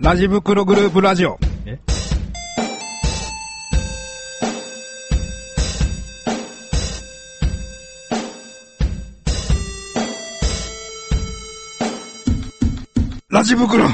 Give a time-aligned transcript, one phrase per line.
[0.00, 1.38] ラジ袋グループラジオ。
[1.66, 1.78] え？
[13.28, 13.84] ラジ袋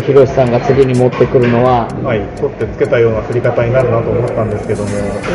[0.00, 4.88] 分、ひろしさんが次に持ってくるのは、はい、取ってつけたような振り方になるなと思ったんですけども、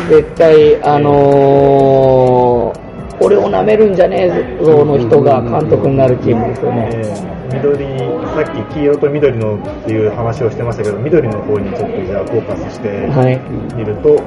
[0.08, 2.86] 絶対、あのー
[3.18, 7.26] 俺を舐めるんじゃねえぞの人が監督になるチームですよえね。
[7.50, 7.98] ー緑、
[8.34, 13.40] さっき黄色と緑のっていう話をしてましたけど、緑の方にちょっとじゃあフォーカスしてはい。
[13.74, 14.20] みると、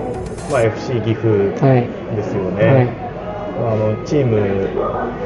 [0.52, 1.28] まあ、FC 岐阜
[1.64, 1.88] はい。
[2.16, 2.66] ですよね。
[2.66, 2.88] はい。
[3.62, 4.40] あのチーム、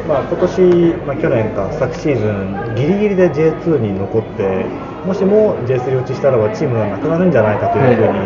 [0.10, 0.62] まあ、今年、
[1.06, 4.66] まあ、去年か昨シーズン、ギリギリで J2 に残って、
[5.06, 8.20] もしも J3 落ちしたらばチームがなくなるんじゃないかというふうに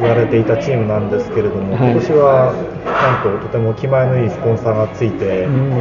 [0.00, 1.92] 言われていたチームなんですけれども、はい。
[1.92, 2.52] 今年は
[3.02, 5.72] なんととても気前のいいスポンサーがついて、うん。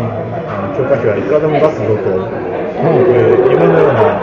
[0.48, 2.46] あの強化費はいくらでも出すぞとい。
[3.48, 4.20] う夢のような、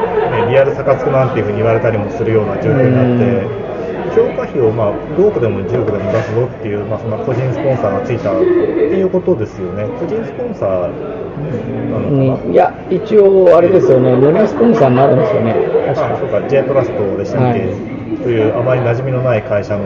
[0.47, 3.62] ね、リアルサカツクなんていうふうに言われたりもするような状況になって、
[4.15, 8.45] 強化費を、まあ、5億でも10億でも出すぞっていう、まあ、そんな個人スポンサーがついたって
[8.97, 9.87] いうことですよね。
[9.99, 10.91] 個人スポンサー
[11.91, 15.55] なのかな、にいや、一応、あれですよね、無料スポンサーになるんですよね、
[15.95, 16.41] 確あそうか。
[16.41, 17.69] か J トラストでしたっけ、はい。
[18.23, 19.85] というあまり馴染みのない会社の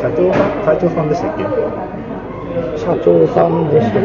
[0.00, 1.44] 社長さん会長さんでしたっけ？
[2.76, 4.00] 社長さんでした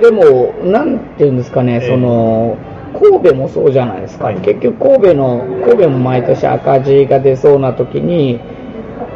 [0.00, 1.88] でも、なんていうんですかね、ええ。
[1.88, 2.56] その、
[2.92, 4.36] 神戸もそうじゃないですか、はい。
[4.36, 8.40] 結局神戸の、神戸も毎年赤字が出そうな時に、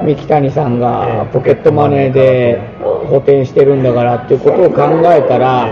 [0.02, 2.60] 三木谷さんえがえポケットマネーで
[3.08, 4.82] 補填してるんだからっていうことを考
[5.12, 5.68] えたら、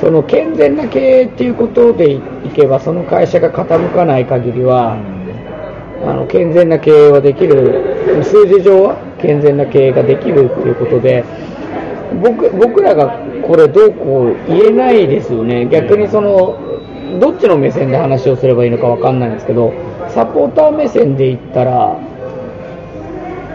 [0.00, 2.20] その健全な経営っていうことでい
[2.54, 4.96] けば、その会社が傾かない限りは、
[6.04, 11.24] あの健全な経営はできる、数字上は健全な経営ができるっていうことで、
[12.22, 16.58] 僕僕らがこれ、どうこう言えないですよね、逆にその、
[17.18, 19.72] どっちの目線で話をすればいいのか分かんないんですけど、
[20.08, 21.98] サポーター目線で言ったら、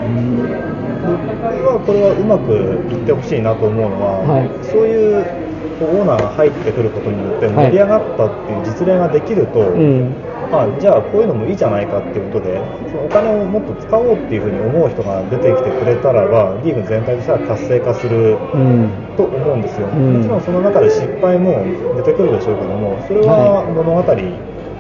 [0.04, 2.54] 僕はこれはうまく
[2.94, 5.44] いってほしいなと思うのは、はいそういう
[5.82, 10.16] オーナーが入ってくることによって盛り上がったっていう実例ができると、うん、
[10.52, 20.18] あじゃあこういうのもいいじゃないかっていうことでそのお金をもっと使おうっていうふうに思う人が出てきてくれたらばリーグ全体としては活性化するうん、と思うんですよ、うん。
[20.18, 21.66] もちろんその中で失敗も
[21.98, 24.04] 出てくるでしょうけどもそれは物語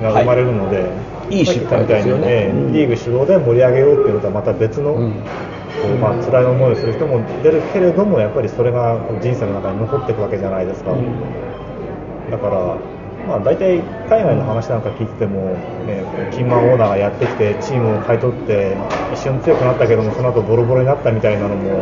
[0.01, 0.85] が生まれるので、
[1.29, 2.47] いいいに失敗ですよね。
[2.47, 5.13] ね、リーグ主導で盛り上げようっていうことはまた別の、うん。
[5.99, 10.91] まあ辛い思いをする人も出るけれどもやっぱりそれが人生の中に残っていくわけじゃないですか、
[12.31, 12.77] だから、
[13.27, 18.77] まあ、大体海外の話なんか聞いてても、ね、キーマンオーナーがやってきてチームを買い取って
[19.13, 21.75] 一瞬強くなったけどもその後ボロボロになったみたいなのもよ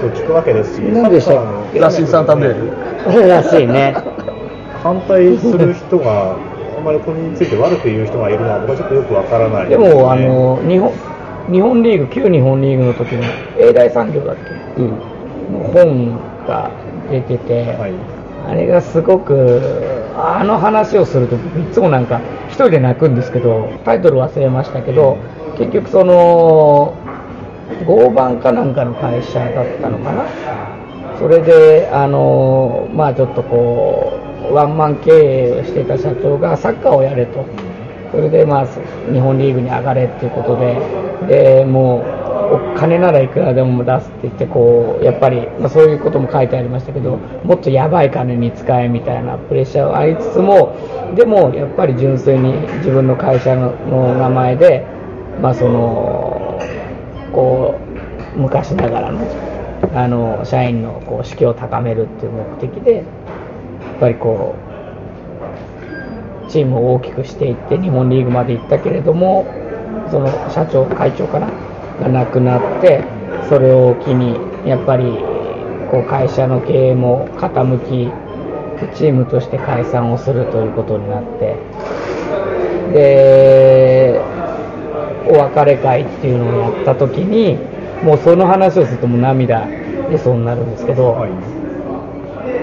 [0.00, 0.80] く聞くわけですし。
[0.82, 1.80] 何でしたっけ？
[1.80, 3.94] サッカーのラシンサンタンベールらしいね。
[4.84, 6.36] 反対する人があ
[6.82, 9.68] んまりこれについて悪く言う人がいるのは僕はちょっとよくわからない。
[9.68, 10.92] でねあの日本
[11.50, 13.22] 日本リーグ、旧日本リーグの時の
[13.58, 14.36] 永大産業だっ
[14.76, 14.82] け？
[14.82, 14.90] うん。
[15.52, 16.16] の本
[16.46, 16.70] が
[17.10, 17.92] 出てて、はい。
[18.48, 19.60] あれがすごく、
[20.16, 25.16] あの話をすると、僕いつもなんか、一人で泣くんですけど、タイトル忘れましたけど、
[25.58, 26.94] 結局、その、
[27.86, 30.24] 合板かなんかの会社だったのかな、
[31.18, 37.44] それで、あのまあちょっとこう、ワンマン経営をしていた社長がサッカーをやれと。
[38.10, 38.66] それでまあ
[39.10, 40.76] 日本リーグに上がれっていうことで、
[41.26, 42.22] でもう
[42.74, 50.76] お金ならいくらでも出すって言ってこう、やっぱり、まあ、そういうことも書いてありましたけど、もっとやばい金に使えみたいなプレッシャーはありつつも、
[51.16, 53.72] でもやっぱり純粋に自分の会社の
[54.18, 54.84] 名前で、
[55.40, 56.60] まあその
[57.32, 57.80] こ
[58.36, 59.20] う昔ながらの
[59.94, 63.04] あの社員のこう士気を高めるっていう目的で、
[63.92, 64.72] っぱりこう。
[66.52, 69.46] チームを大きくしていって日本リーグまで行ったけれども
[70.10, 71.48] その社長会長かな
[71.98, 73.02] が亡くなって
[73.48, 74.36] それを機に
[74.68, 75.04] やっぱり
[75.90, 77.78] こう会社の経営も傾
[78.90, 81.56] きチームとして解散をするということになって
[82.92, 84.20] で
[85.26, 87.56] お別れ会っていうのをやった時に
[88.04, 89.66] もうその話をするともう涙
[90.10, 91.61] 出そうなるんですけど、はい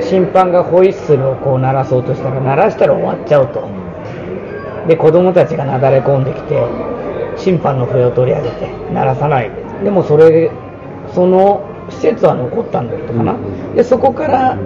[0.01, 3.69] 審判がホイッスルをこう鳴らそうとしたら鳴らしたら終わっちゃうと。
[4.87, 6.65] で子供たちがなだれ込んできて
[7.37, 9.51] 審判の笛を取り上げて鳴らさない。
[9.83, 10.51] でもそれ
[11.09, 13.35] そその施設は残ったんだったかな、
[13.75, 14.57] でそこから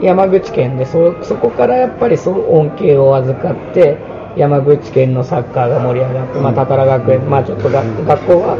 [0.00, 3.96] 山口県でそそこからやっぱりそう恩恵を預かって
[4.36, 8.56] 山口県のサッカーが盛り上がって、まあ、多々良学園、まあ、ちょっとが学校は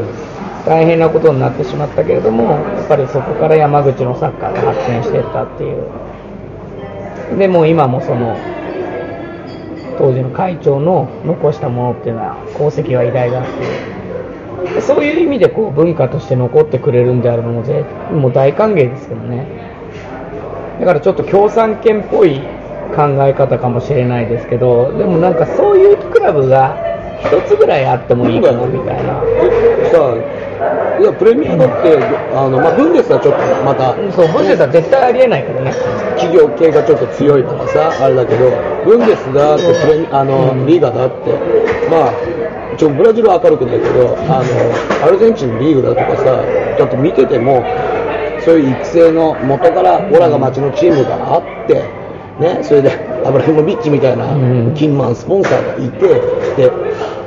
[0.65, 5.83] 大変なことになってしまったけれどもやっぱりそこから山口のサッカーが発展していったっていう。
[7.37, 8.37] でも今もその
[9.97, 14.81] 当時の会長の残したものっていうのは功績は偉大だっていう。
[14.81, 19.45] そういう意味でこう文化として残ってくれるんであるのもぜもう大歓迎ですけどね。
[20.79, 22.39] だからちょっと共産圏っぽい
[22.95, 26.77] 考え方かもしれないですけどでもなんかそういうクラブが
[27.19, 29.21] 一つぐらいあってもいいかなみたいな。
[30.99, 31.97] いやプレミアだって
[32.31, 35.71] あの、まあ、ブンデスはちょっとまたそうブンデスは絶対ありえないからね。
[36.15, 38.51] 企業系がちょっと強いとかさあれだけど
[38.85, 41.31] ブンデスだってプレミあの、リーガだって
[41.89, 46.45] まあちょブラジルは明るくないけどあのアルゼンチンのリーグだとかさ
[46.77, 47.65] だって見てても
[48.39, 52.02] そういう育成の元からオラが町のチームがあって、
[52.39, 52.91] ね、それで
[53.25, 54.73] アブラヒモビッチみたいなうん。
[54.73, 56.07] キンマンスポンサーがいて
[56.55, 56.71] で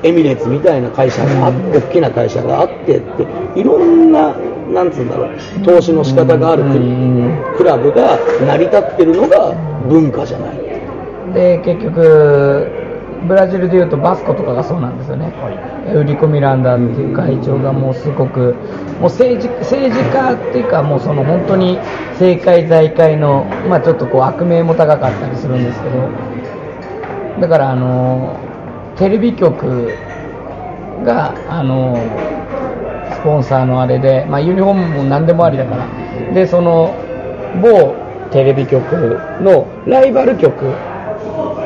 [0.02, 3.26] エミレーツみたいな会社があって大きな会社があってって
[3.58, 4.34] いろんな
[4.72, 6.64] なんつうんだろう投資の仕方がある
[7.56, 9.54] クラブが成り立ってるのが
[9.88, 10.56] 文化じゃない。
[11.32, 12.68] で結局
[13.28, 15.32] ブラジルでいうとバスコとかがそうなんですよね、
[15.94, 18.54] ウリコ・ミランダっていう会長がもうすごく
[19.00, 21.78] もう政治政治家っていうかもうその本当に
[22.12, 26.36] 政界財界の、まあ、ちょっとこう悪名も高かったりするんですけど。
[27.40, 28.38] だからあの
[28.96, 29.92] テレビ局
[31.04, 31.96] があの
[33.12, 35.86] スポンサーのあれで、まあ、ユニフォームも何でもありだから。
[36.32, 36.94] でその
[37.62, 37.94] 某
[38.30, 40.72] テレビ局のライバル局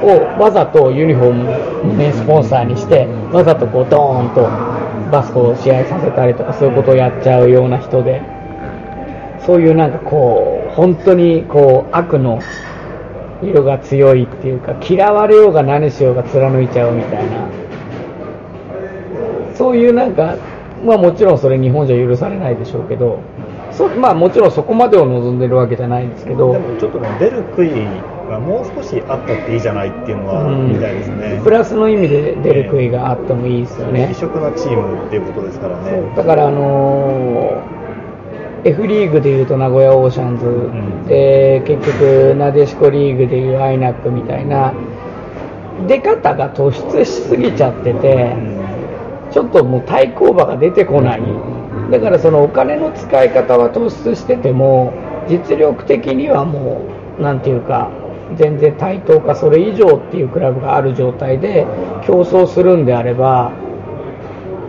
[0.02, 4.42] をわざとユニフォームの、ね、スポンサーにしてわざとこうドーンと
[5.10, 8.22] バスコを試合させたりとかそういうことをやっちゃうような人で。
[9.46, 12.40] そういうなんかこう本当にこう悪の
[13.42, 17.48] 色が強いっていうか嫌われようが何しようが貫いちゃうみたいな。
[19.54, 20.36] そういうなんか
[20.84, 23.20] まあもちろんそれ日本じゃ許されないでしょうけど
[23.72, 26.52] そまあもちろんそこまでを望んでるわけじゃないんですけど。
[26.52, 27.70] でもちょっとね、出る杭
[28.30, 31.40] がもう少しあったっていいじゃないっていうのはうんみたいですね。
[31.42, 34.14] プラスの意味で出る杭があってもいいですよね異。
[34.14, 36.14] 色なチームっていうことですからね。
[36.16, 37.80] だからあのー
[38.62, 44.74] F リーグでいうと名古屋オーシャンズ、んで結局なでしこリーグでいうアイナックみたいな
[45.88, 48.36] 出方が突出しすぎちゃってて、
[49.30, 51.22] ちょっともう対抗馬が出てこない、
[51.90, 54.92] だからそのお金の使い方は突出してても、
[55.26, 56.82] 実力的にはも
[57.18, 57.90] う、なんていうか、
[58.36, 61.66] 全然対等かそれ以上っていうクラブがある状態で
[62.06, 63.52] 競争するんであれば、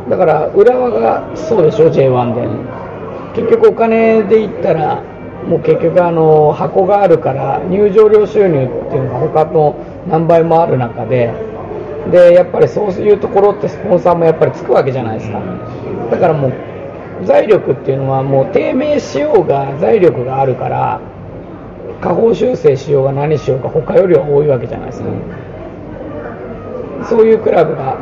[0.09, 3.41] だから浦和がそうでしょ、J1 で。
[3.41, 5.01] 結局お金で言ったら、
[5.47, 9.75] もう結局あの箱があるから入場料収入っていうのが他の
[10.07, 11.33] 何倍もある中で、
[12.11, 15.39] でやっぱりそういうところってスポンサーもやっぱりつくわけじゃないですか。
[16.11, 16.53] だからもう
[17.23, 20.99] 財力っていうのはもう低迷しようが財力があるから
[22.01, 25.09] 下方修正しようが何しようが他よりは多いわけじゃないですか。
[27.09, 27.97] そういうクラブが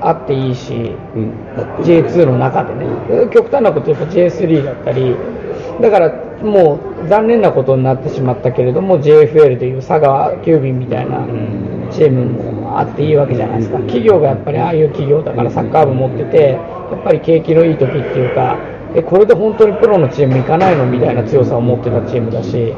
[0.00, 0.92] あっていいし、
[1.82, 2.86] J2 の中でね、
[3.32, 5.16] 極端なこと言うと J3 だったり、
[5.80, 6.12] だから
[6.42, 11.26] もう残念なことになってしまったけれども、JFL でいう佐川急便みたいな
[11.90, 16.58] チームもあっていいわけじゃないですか、企業がやっぱりああいう企業だからサッカー部持ってて、や
[16.96, 18.56] っぱり景気のいい時っていうか、
[18.94, 20.86] えこれで本当にプロのチーム行かないの？
[20.86, 22.72] みたいな強さを持ってたチームだし、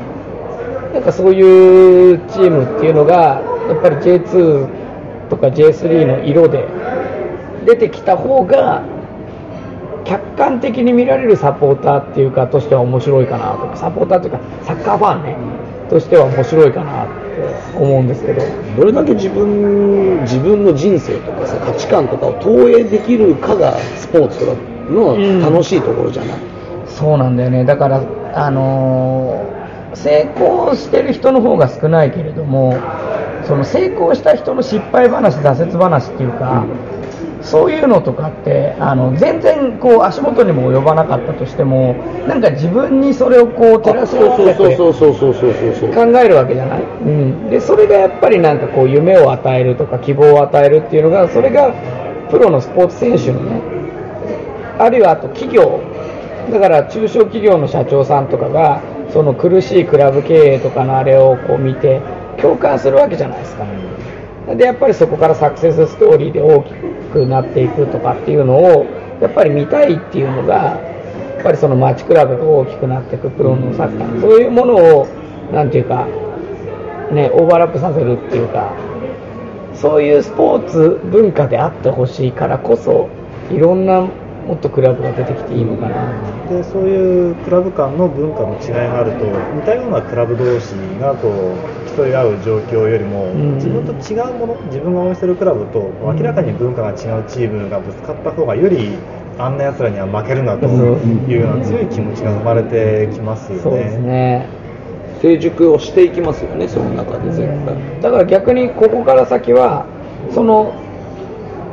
[0.96, 6.66] なんかそういうチームっていうのが、やっぱり J2 とか J3 の色で
[7.66, 8.82] 出てきた方が、
[10.06, 15.36] 客観的に見られるサポーターっていうか、としては面白いかなとか、サポーターというか、サッカーファンね、
[15.90, 17.12] としては面白いかなって
[17.76, 18.40] 思うんですけど、
[18.78, 24.52] どれだけ自分自分の人生とかさ価値観とかを投影できるかがスポーツとか
[24.88, 26.38] の楽しいところじゃない、
[26.86, 28.00] そうなんだよね、だから、
[28.32, 29.65] あのー
[30.02, 32.76] 成功してる人の方が少ないけれども、
[33.46, 36.66] その成功した人の失敗話、挫折話っていうか、
[37.42, 41.94] そういうのとかって、あの全然こう足元にも及ばなかったとしても、
[42.26, 51.72] なんか自分にそれをこう照らし合わせてそうそうそうそうそうそうそう考えるわけじゃない、うん、でそれがやっぱりなんかこう夢を与えるとか希望を与えるっていうのがそれが
[52.30, 53.60] プロのスポーツ選手のね
[54.78, 55.80] あるいはあと企業
[56.50, 58.82] だから中小企業の社長さんとかが
[59.16, 62.02] その苦しいクラブ経営とかのあれをこう見て
[62.38, 63.64] 共感するわけじゃないですか。
[64.54, 66.74] でやっぱりそこからサクセスストーリーで大き
[67.14, 68.86] くなっていくとかっていうのを
[69.22, 70.78] やっぱり見たいっていうのが
[71.36, 75.06] やっぱりその町クラブが大きくなっていくプロのサッカー、そういうものを、
[75.50, 76.06] なんていうか、
[77.10, 78.74] ね、オーバーラップさせるっていうか、
[79.72, 83.08] そういうスポーツ文化であってほしいからこそ、
[83.50, 84.06] いろんな
[84.46, 86.12] もっとクラブが出てきていいのかな。
[86.48, 93.54] でそういうクラブ間の文化の違いがあると似たようなクラブ同士がこう競い合う状況よりも、ん。
[93.56, 98.96] 自分と違うもの自分が応援してるクラブと明らかに文化が違うチームがぶつかった方がより
[99.38, 104.46] あんな奴らには負けるなというような強い気持ちが生まれてきますよそうですね。
[105.20, 108.02] 成熟をしていきますよねその中で絶対。
[108.02, 109.86] だから逆にここから先は
[110.32, 110.74] その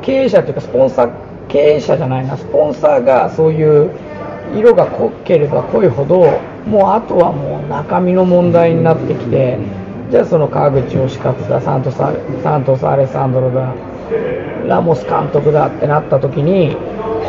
[0.02, 3.92] 経営者というかスポンサー経営者じゃないなスポンサーがそういう
[4.56, 9.58] 色が濃ければ濃いほどもうあとはもう中身の問題になってきて
[10.12, 13.74] じゃあその川口義勝だサントスアサントスアレサンドロだ
[14.68, 16.76] ラモス監督だってなった時に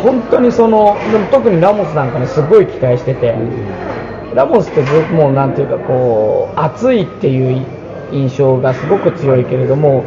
[0.02, 0.96] 本当にその
[1.30, 3.34] 特にラモスなんかにすごい期待してて。
[4.34, 7.64] ラモスってずもうなんていうかこう熱いっていう
[8.12, 10.04] 印象がすごく強いけれども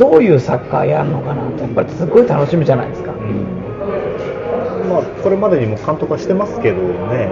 [0.00, 7.28] どういうサッカーやるのかなってやっぱりすごい楽しみじゃないですか、まあ、これまでにも監督はしてますけどね。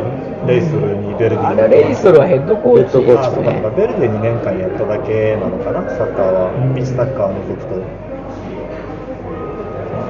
[0.47, 6.53] レイソルにベルディあれレイソルはヘッドコーチヘッドコーチあそうかベルディ2年間やっただけなのかなサッカーは。
[6.77, 7.75] ビーチサッカーを除くと。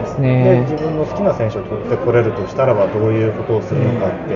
[0.02, 4.34] ですでね自分の好きな選手を取ってこれるとしたらばどういうことをするのかって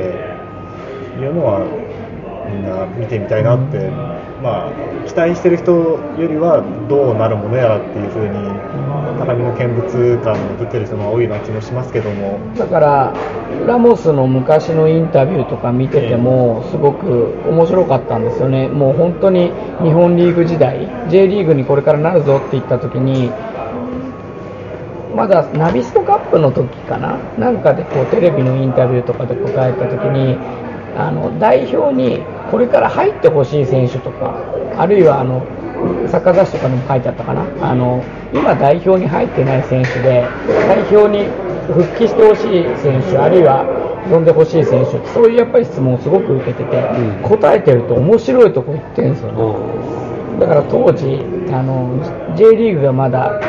[1.18, 1.66] いうのは
[2.48, 3.90] みんな見てみたいなって、
[4.42, 4.72] まあ、
[5.06, 8.34] 期待してる人よりはどうなるものやらっていうふうに
[9.20, 12.40] 高みの見物感を出てる人が多いような気もしますけども。
[12.58, 13.14] だから
[13.66, 18.66] ラモスの昔のインタビューとか見ててもすごく面白かったんですよね。
[18.66, 23.30] もう本当に日本リーグ時代 J リーグにこれからなるぞって言った時に
[25.14, 27.18] まだナビストカップの時かな？
[27.38, 30.36] なんかでこうテレビのインタビューとかで答えた時に
[30.96, 32.20] あの代表に
[32.50, 34.36] これから入ってほしい選手とか
[34.76, 35.40] あるいはあの
[36.08, 37.44] サッカー雑誌とかにも書いてあったかな。
[37.60, 40.26] あの今代表に入ってない選手で
[40.68, 41.28] 代表に
[41.66, 43.64] 復帰してほしい選手あるいは
[44.10, 46.82] 呼んでほしい選手そういうやっぱり質問をすごく受けてて、
[47.22, 51.20] 答えてると面白いとこ言ってるんですよね、だから当時
[51.52, 53.40] あの J リーグがまだ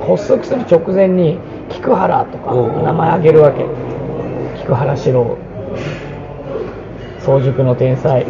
[0.00, 1.38] 発足する直前に
[1.70, 2.84] 菊原とかうん。
[2.84, 3.64] 名前挙げるわけ。
[4.60, 5.38] 菊原史郎
[7.26, 8.24] 早熟の天才。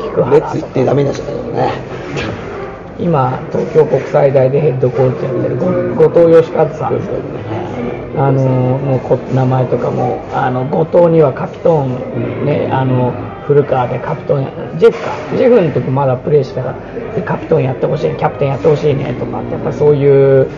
[0.00, 1.72] 菊原レッツ行ってダメなじゃないよね。
[2.98, 5.56] 今東京国際大でヘッドコーチやってる
[5.94, 7.00] ご後藤義和さん。
[8.18, 13.12] あのもうこ名前とかもあの後藤にはカピトンねあの
[13.46, 15.12] 古川でカピトンやジェフか。
[15.36, 20.48] ジェフの時まだプレーしてたからでカピトンやってほしいキャプテンやってほしいねとかってやっぱそういう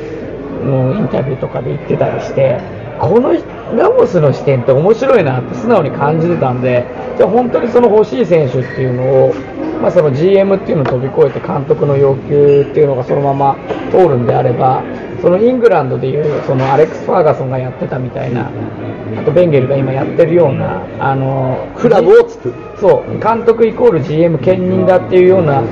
[0.64, 2.58] のインタビューとかで言ってたりして
[2.98, 3.32] この
[3.76, 6.86] ラモスの視点って面白いなって素直に感じてたんで
[7.16, 9.34] じゃあ本当にその欲しい選手っていうのを、
[9.80, 13.56] まあ、その GM っていうのを飛び越えて監督の要求っていうのがそのまま
[13.90, 14.82] 通るんであれば
[15.20, 18.50] そのイングランドでいうそのアレックス・ファーガソンがやってたみたいな
[19.16, 22.54] あとベンゲルが今やってるようなあのクラブを作る。
[22.80, 25.64] そう監督イコール GM 兼任だっていうような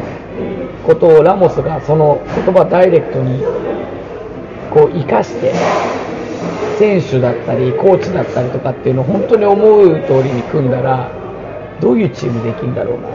[0.84, 3.42] ことをラモスがその言葉ダイレクトに
[4.70, 5.52] こう生かして
[6.78, 11.10] 選手だったりコーチだったりとかっていうのを本当に思う通りに組んだら
[11.80, 13.08] どういうチームできるんだろうな。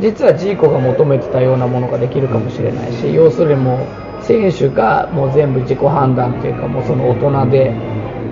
[0.00, 3.86] 実はジーコが求めてたようなものができるかもしれないし要するにも
[4.20, 7.72] う選手がもう全部自己判断というかもうその大人で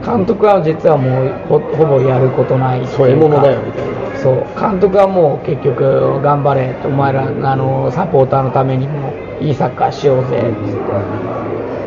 [0.04, 4.02] 監督は実はもうほほぼやることないっていうか添え物だよみたいな。
[4.18, 10.48] そう監督はもう結局頑張れお前らあのサポーターのためにもいいサッカーしようぜって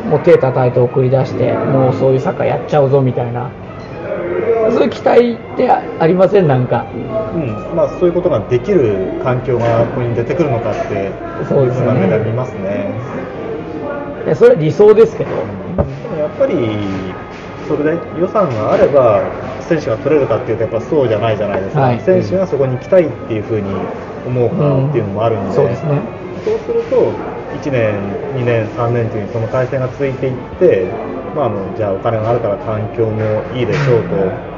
[0.10, 3.50] もう手叩いて送り出してもうそういうサッカーやっちゃうぞみたいな。
[4.72, 6.48] そういう期待ってありません？
[6.48, 6.86] なんか。
[6.94, 7.76] うん。
[7.76, 11.12] まあ、そういうことができる環境がここに出てくるのかって
[11.48, 12.08] そうですよね。
[12.08, 12.90] 目で見ますね。
[14.26, 15.30] いやそれは理想ですけど。
[15.30, 16.56] でもやっぱり
[17.68, 19.22] それで予算があれば
[19.62, 22.00] 選手が取れるかっていうとやっぱそうじゃないじゃないですか、はい。
[22.02, 23.70] 選手がそこに行きたいっていうふうに
[24.26, 26.02] 思うかっていうのもあるんで、そうですね。
[26.44, 27.12] そうすると
[27.62, 27.96] 1年、
[28.36, 30.86] 2年、3年というその体制が続いていって、
[31.36, 34.56] まあ、あのじゃあお金があるから環境もいいでしょうと。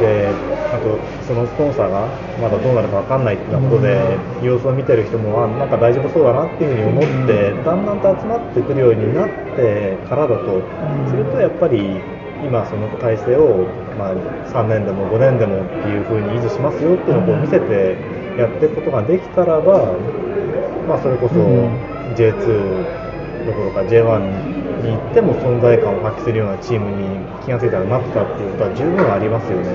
[0.00, 0.28] で
[0.72, 2.06] あとそのスポンサーが
[2.40, 10.62] まだどうなるか分かんないってなことで、様子を見てる人もあなんか大丈夫そうだなっていうふうに思って、だんだんと集まってくるようになってからだと、
[11.08, 12.00] するとやっぱり
[12.44, 13.66] 今その体制を、
[13.98, 14.14] まあ、
[14.48, 17.96] 3年でも5年でもっていうふうに維持しますよっていうのを見せて
[18.38, 19.94] やっていくことができたらば、
[20.86, 23.08] まあ、それこそうん J2
[23.46, 29.68] どころか J1 に行っても存在感を発揮するようなチームに気がついたらなってたっていうことは十分ありますよね。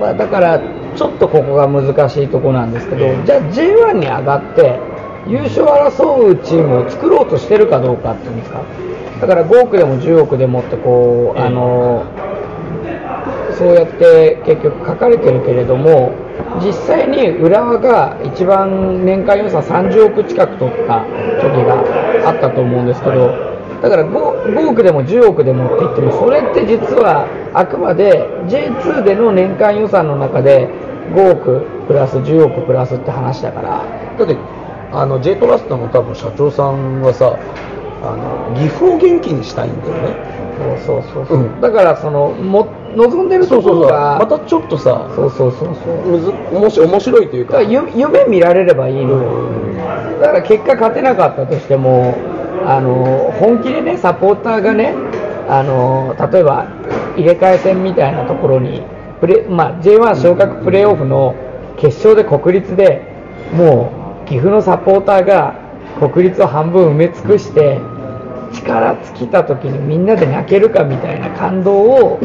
[0.00, 0.60] まあ、だから、
[0.96, 4.78] ちょっとここが難しいところなんですけど、じゃあ J1 に上がって、
[5.26, 8.62] 優勝を争うチームを作ろうとしてるかどうかっていうんですか、
[9.20, 12.04] だから5億でも10億でもってこう、あの
[13.56, 16.12] そうやって結局書かれてるけれども、
[16.62, 21.04] 実際に浦和が一番年間予算30億近く取った
[21.40, 23.28] 時があったと思うんですけど、
[23.82, 30.68] だから 5, 5億でも10億でもって言っても、それって実はあくまで J2 での年間予算の中で
[31.12, 33.84] 5億プラス10億プラスって話だから、
[34.18, 34.36] だって
[34.92, 37.36] あの J トラストの多分社長さんはさ
[38.02, 40.34] あの岐阜を元気にしたいんだよね。
[40.78, 41.60] そうそうそうそう、うん。
[41.60, 45.96] だからそのも望んでるところが、またちょっとさそうそうそうそう。
[46.06, 47.62] むず面白い面白いというか。
[47.62, 49.48] 夢見られればいいのよ、
[50.20, 52.14] だから結果勝てなかったとしても、
[52.66, 54.94] あの本気でね、サポーターがね、
[55.48, 56.66] あの例えば
[57.16, 58.82] 入れ替え戦みたいなところに、
[59.20, 61.34] プレまあ、J1 昇格プレーオフの
[61.76, 63.02] 決勝で国立で
[63.52, 63.92] も
[64.24, 65.54] う岐阜のサポーターが
[66.00, 67.78] 国立を半分埋め尽くして、
[68.54, 72.20] 力尽きた時にみんなで泣けるかみたいな感動を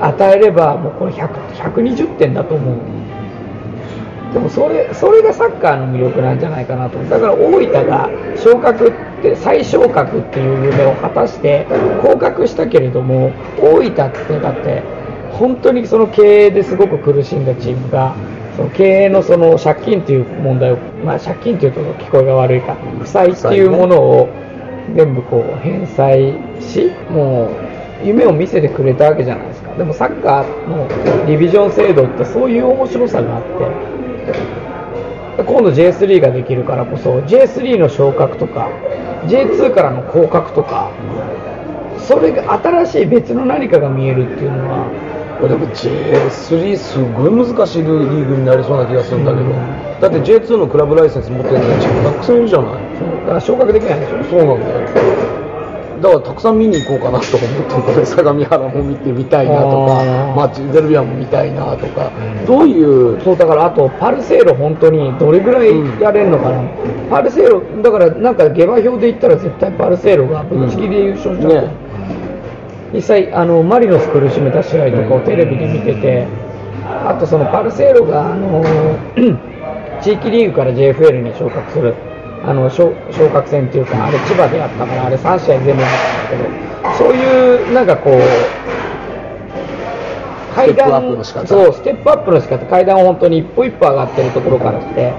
[0.00, 3.08] 与えれば、もうこれ120点だと思う。
[4.32, 8.92] でもそれそれがサッカーの魅力なんじゃないかなとだから大分が昇格っ
[9.22, 11.66] て再昇格っていう夢を果たして
[12.02, 14.82] 降格したけれども大分ってだって
[15.32, 18.14] 本当にその経営ですごく苦しんだチームが
[18.56, 24.28] その経営のその借金っていう問題を、まあ、借金っていうと聞こえが悪いか負債っていうものを
[24.94, 27.50] 全部こう返済しも
[28.02, 29.74] う夢を見せてくれたわけじゃないですか。
[29.74, 30.86] でもサッカーの
[31.26, 33.48] ディビジョン制度ってそういう面白さがあって
[35.44, 38.68] 今度 J3 ができるからこそ J3 の昇格とか
[39.26, 40.90] J2 からの降格とか
[41.98, 44.86] それが新しい別の何かが見えるっていうのは
[45.46, 50.00] でも J3 すごい難しいリーグになりそうな気がするんだけど、うん。
[50.00, 52.72] だって J2 のクラブライセンス持ってるのチームたくさんいるじゃない？
[53.20, 54.24] だから昇格できないでしょ？
[54.24, 54.88] そうなんだよ。
[56.00, 60.34] だからたくさん見に行こうかなと思ってこれ 相模原も見てみたいなとかあー。
[60.36, 62.10] マッチゼルビアも見たいなとか、
[62.46, 62.80] どうい
[63.14, 63.20] う？
[63.20, 66.62] そうだからあとパルセーロ本当にどれぐらいやれるのかな、
[67.10, 71.87] パルセーロだからなんか下馬評で言ったら絶対パルセーロがぶっちぎりで優勝しちゃった、ね
[72.92, 76.26] 実際あのマリノス苦しめた試合とかをテレビで見てて
[76.84, 78.64] あとそのパルセーロがあの
[80.02, 81.94] 地域リーグから JFL に昇格する。
[82.44, 85.90] あの昇昇格戦っていうかあれ千葉でやったからあれ3試合全部やっ
[86.30, 86.48] たんだけ
[86.88, 88.20] どそういうなんかこう
[90.54, 91.46] 階ステップアップの仕方。
[91.46, 92.66] そうステップアップの仕方。
[92.66, 95.12] 階段を本当に一歩一歩上がってるところからして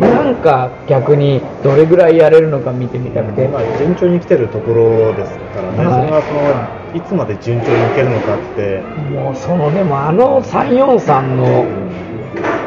[0.00, 6.00] なんか逆にどれぐらいやれるのか見てみたくて、まあ、順調に来てるところですからね、はい。
[6.00, 11.64] それがそのいつまで順調にいけるのかって、もうそのでもあの343の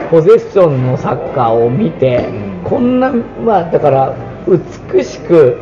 [0.10, 2.30] ポゼッションのサッカーを見て、
[2.64, 4.16] こんな、まあだから
[4.48, 5.58] 美しく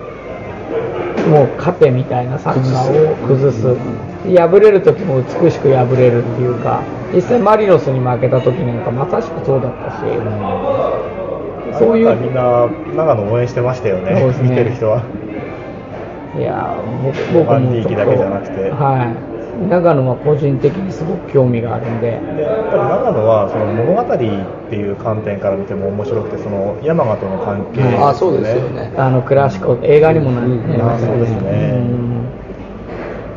[1.28, 3.76] もう勝てみたいなサッカーを崩す、
[4.24, 10.04] 敗れる時も美しく敗れるっていうか、実際マリノスに負けた時なんかまさしくそうだったし、
[11.80, 14.26] そういうみんな長野応援してましたよね、ね。
[14.42, 15.04] 見てる人は。
[16.36, 16.82] いや
[17.32, 22.22] 僕も人気だけじゃなくてはい、長野は個人的にすごく興味があるんで。
[22.36, 27.96] でやっぱり長野はその物語っていう観点から見ても面白くて、その山形との関係、はい。
[28.10, 28.92] あそうですよね。
[28.98, 31.44] あのクラシコ映画にもなりましたよあそうですね。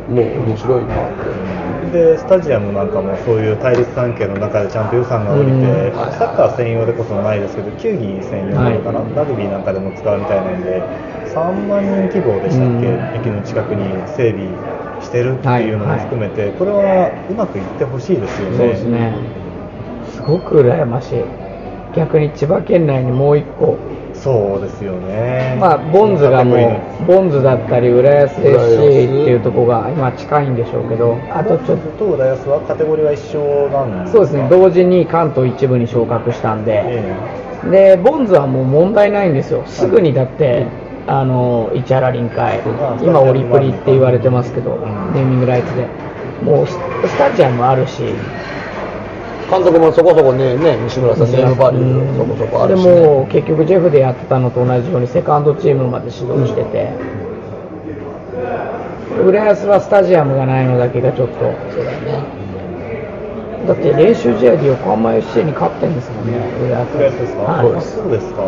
[0.08, 0.14] うん。
[0.14, 0.94] もう面白いな
[1.90, 5.92] でスタジアムなんかもそういう対立関係の中でちゃんと予算が下りて、うん。
[6.12, 10.86] サッカー専用でこそないですけど、球技専用なのかな、ラグビーなんかでも使うみたいなんで、
[11.36, 13.16] 3万人規模でしたっけ、うん。
[13.20, 13.84] 駅の近くに
[14.16, 14.48] 整備
[15.02, 18.56] してるっていうのも含めて、これはうまくいってほしいですよね。
[18.56, 19.12] そうですね。
[20.14, 21.24] すごく羨ましい。
[21.94, 23.76] 逆に千葉県内にもう一個。
[24.14, 25.58] そうですよね。
[25.60, 34.48] まあボンズがもうボンズだったり浦安 FC っていうところが今近いんでしょうけどあとちょっとと浦安はカテゴリーは一緒なんでそうですね。
[34.48, 37.16] 同時に関東一部に昇格したんで、え
[37.70, 40.66] でボンズはもう問題ないんですよ、すぐにだって、
[41.08, 42.60] あの市原臨海、
[43.02, 44.70] 今、オリプリって言われてますけど、
[45.14, 45.86] ネーミングライツで、
[46.42, 48.02] もうススタジアムあるし、
[49.48, 56.90] 監督もそこそこねね西村さんネームバリューそこそこあでるし、ね、も結局、ジェフでやってたのと同じように、セカンドチームまで指導してて、
[59.24, 62.46] 浦安はスタジアムがないのだけがちょっと、そうだよね。
[63.68, 66.86] だって練習試合で横浜 FC に勝ってんですもんね、浦安
[67.18, 67.76] ですか、はい。
[67.76, 68.42] あそうですか。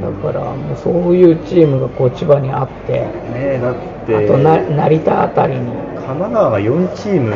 [0.00, 2.92] だからもうそういうチームがこう千葉にあって
[3.32, 5.70] ねだっあてとな成田あたりに。
[6.06, 7.32] 神奈川が4チーム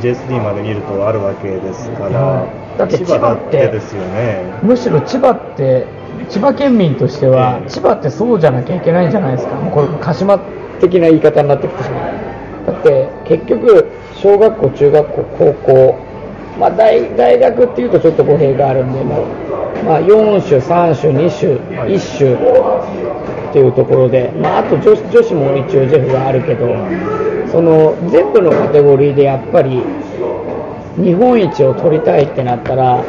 [0.00, 4.42] J3 まで見るとあるわけですから、だって千葉だっててですよね。
[4.60, 5.86] むしろ千葉って
[6.28, 7.70] 千葉県民としては、ええ。
[7.70, 9.54] 千葉ってそうじゃなきゃいけないんじゃないですか。
[9.54, 10.36] もうこれ鹿島
[10.80, 12.66] 的な言い方になってきてしまう。
[12.66, 16.07] だって結局小学校中学校高校
[16.58, 19.14] まあ大大学っていうとちょっと語弊があるんで、ま
[19.96, 21.54] あ、4種3種2種
[21.86, 22.34] 1種
[23.50, 26.66] っていうところで、まあ、あと女子女子も一応ジェフがあるけど
[27.50, 29.82] その全部のカテゴリーでやっぱり
[30.96, 33.04] 日本一を取りたいってなったら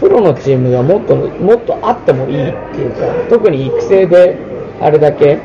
[0.00, 4.36] プロのチームがもっともっとあってもいいっていうか特に育成で
[4.80, 5.38] あれだけ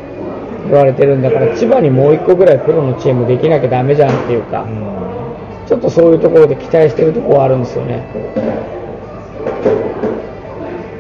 [0.66, 4.64] 言われてるんだから千葉にもう一個ぐらいプロのチームできなきゃダメじゃんっていうか。
[4.64, 5.01] うん
[5.72, 8.04] ちょっとそういうところで期待してるところはあるんですよね。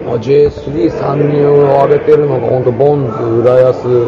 [0.05, 4.07] まあ J33 人を上げてるのが本当ボンズ、浦安、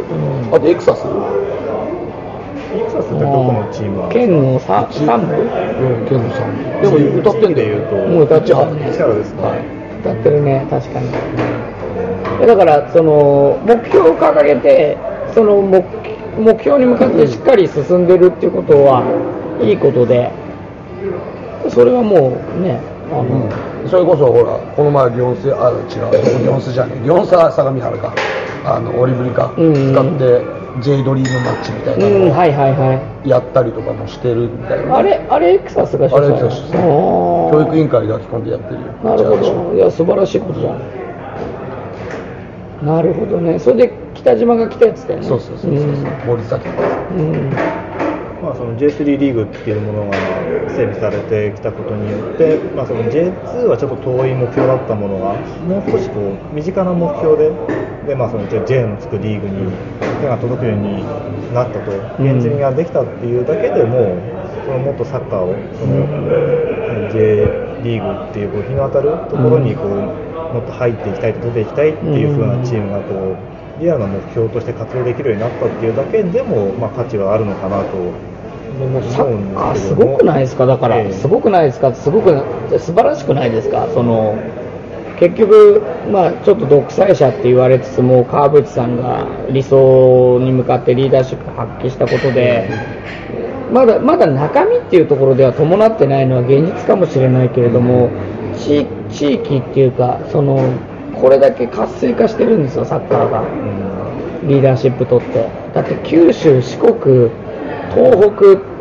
[0.53, 9.51] あとエクサス、イクサスってどこのチームは県の 3, 三部うん、県の3でも歌ってんだよ、もう歌ってますね市原ですか、
[9.99, 12.47] 歌ってるね確かに。
[12.47, 14.97] だからその目標を掲げて
[15.33, 15.83] その目
[16.39, 19.03] 目標に向かってしっかり進んでるっていうことは
[19.61, 20.31] いいことで
[21.69, 22.79] それはもうね
[23.11, 23.49] あの、
[23.83, 28.13] うん、それこそほら、この前、リョンス、あ、違う、リョンスじゃねえ、リョンスは相模原か、
[28.65, 29.65] あの、オリブリか、うん。
[29.67, 30.41] うん使って、
[30.81, 33.29] J ドリームマッチみたいなはいはいはい。
[33.29, 34.97] やったりとかもしてるみたいな。
[34.97, 36.71] あれあれエクサスが主催あれエクサス。
[36.71, 38.87] 教育委員会が基本でやってるよ。
[39.03, 39.75] なるほど。
[39.75, 40.79] いや素晴らしいことじゃん。
[42.87, 43.59] なるほどね。
[43.59, 45.27] それで北島が来たやつだよね。
[45.27, 45.85] そうそうそうそう、
[46.25, 46.67] 森崎
[47.11, 47.51] うん、うん
[48.43, 50.17] まあ、その J3 リーグっていうものが
[50.75, 57.55] 整備されてきたことによって、まあ、その J2 はちょっと遠い目標だったものがもう少しこう身近な目標で
[58.05, 59.71] で、まあ、その J のつくリーグに
[60.19, 61.07] 手が届くように
[61.55, 64.19] なったと現実ができたっていうだけでも
[64.67, 66.03] そのもっとサッカーをその
[67.15, 67.47] J
[67.79, 78.32] リーグっていうこう日の当たるところにこうもっと入っていきたいと出ていきたいっていう風なチームがこうリアルな目標として活動できるようになったっていうだけでも、まあ、価値はあるのかなと。
[79.11, 80.65] サッカーすごくないですか？
[80.65, 81.13] だから、ええ。
[81.13, 81.93] すごくないですか？
[81.93, 82.43] すごく
[82.79, 83.87] 素晴らしくないですか？
[83.93, 84.35] その
[85.19, 85.81] 結局、
[86.11, 92.67] まあ、ちょっと独裁者って言われつつも川淵さんが理想に向かってリーダーシップ発揮したことで
[93.71, 98.09] まだまだ中身っていうところでは伴ってないのは現実かもしれないけれども
[98.57, 100.73] 地地域っていうかその
[101.15, 103.43] これだけ活性化してるんですよサッカーが。
[104.45, 105.47] リーダーシップ取って。
[105.73, 107.31] だって九州四国
[107.95, 108.73] 東北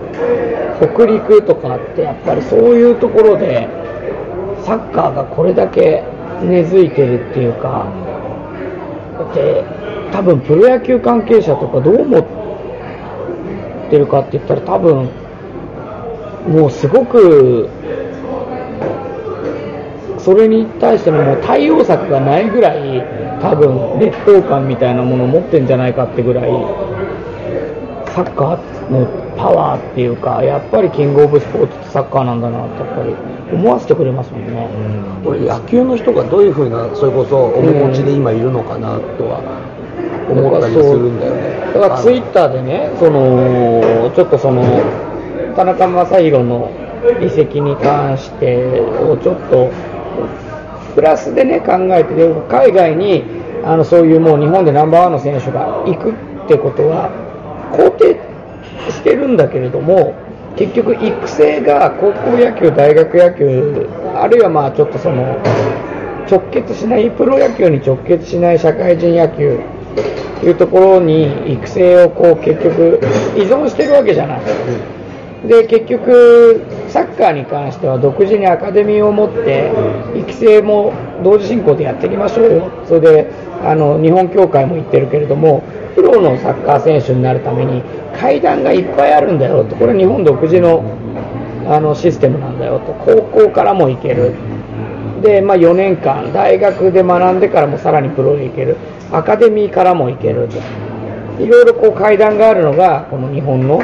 [0.89, 3.69] 北陸とかってやっぱりそういうところで
[4.65, 6.03] サッカーがこれだけ
[6.43, 7.87] 根付いてるっていうか
[9.19, 9.65] だって
[10.13, 15.11] 多分プロ野球関係者とかどう思ってるかって言ったら多分
[16.49, 17.69] もうすごく
[20.19, 23.03] それに対してのもう対応策がないぐらい
[23.41, 26.51] 多分劣等感みたいなものを持ってんじゃないかってぐらい
[28.15, 33.15] サッカーのパワーっていうかやっぱりキングオブスポーツってサッカーなんだなってやっぱり
[33.53, 34.69] 思わせてくれますもんね。
[35.25, 39.41] 俺野球の人がどういうふうなそれこそ面持ちで今いるのかなとは
[40.31, 41.73] 思ったりするんだよね。
[41.75, 44.63] だからツイッターでね、そのちょっとその
[45.57, 46.71] 田中将大の
[47.21, 49.71] 移籍に関してをちょっと
[50.95, 53.25] プラスでね考えてで海外に
[53.65, 57.11] あのそういうもう日本でナンバーワンの選手が行くってことは
[57.73, 58.21] 肯定
[58.91, 60.15] してるんだけれども
[60.57, 65.39] 結局育成が高校野球大学野球あるいはまあちょっとその
[66.31, 69.61] 直結しないプロ野球に直結しない社会人野球
[70.41, 73.01] というところに育成をこう結局
[73.37, 74.41] 依存してるわけじゃない。
[75.47, 79.73] で結局サッカーに関しては独自にアカデミーを持って
[80.15, 80.93] 育成も
[81.25, 83.31] 同時進行でやっていきましょうよそれで
[83.65, 85.65] あの日本協会も言ってるけれども
[86.03, 87.81] プロのサッカー選手になるために
[88.19, 89.77] 階段がいっぱいあるんだよと。
[89.77, 90.83] これ日本独自の
[91.65, 92.93] あのシステムなんだよと。
[92.95, 94.35] 高校からも行ける。
[95.23, 98.77] で、まあ、4年間大学で学んでからもさらにプロへ行ける。
[99.13, 100.57] アカデミーからも行けると。
[101.41, 103.81] いろいろこう階段があるのがこの日本の